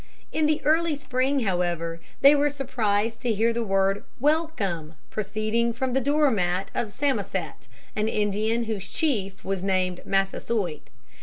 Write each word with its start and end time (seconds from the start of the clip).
In 0.31 0.47
the 0.47 0.63
early 0.65 0.95
spring, 0.95 1.41
however, 1.41 2.01
they 2.21 2.33
were 2.33 2.49
surprised 2.49 3.21
to 3.21 3.31
hear 3.31 3.53
the 3.53 3.63
word 3.63 4.03
"Welcome" 4.19 4.95
proceeding 5.11 5.73
from 5.73 5.93
the 5.93 6.01
door 6.01 6.31
mat 6.31 6.71
of 6.73 6.91
Samoset, 6.91 7.67
an 7.95 8.07
Indian 8.07 8.63
whose 8.63 8.89
chief 8.89 9.45
was 9.45 9.63
named 9.63 10.01
Massasoit. 10.03 10.89